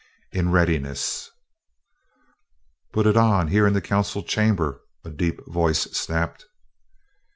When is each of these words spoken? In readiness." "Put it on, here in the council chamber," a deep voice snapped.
In 0.31 0.49
readiness." 0.51 1.29
"Put 2.91 3.05
it 3.05 3.15
on, 3.15 3.49
here 3.49 3.67
in 3.67 3.73
the 3.73 3.81
council 3.81 4.23
chamber," 4.23 4.81
a 5.05 5.11
deep 5.11 5.39
voice 5.45 5.81
snapped. 5.95 6.47